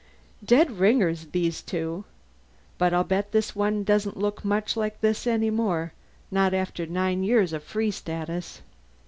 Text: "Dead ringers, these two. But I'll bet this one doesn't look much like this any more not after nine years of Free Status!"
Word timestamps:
"Dead 0.43 0.79
ringers, 0.79 1.27
these 1.27 1.61
two. 1.61 2.05
But 2.79 2.91
I'll 2.91 3.03
bet 3.03 3.33
this 3.33 3.55
one 3.55 3.83
doesn't 3.83 4.17
look 4.17 4.43
much 4.43 4.75
like 4.75 4.99
this 5.01 5.27
any 5.27 5.51
more 5.51 5.93
not 6.31 6.55
after 6.55 6.87
nine 6.87 7.21
years 7.21 7.53
of 7.53 7.63
Free 7.63 7.91
Status!" 7.91 8.63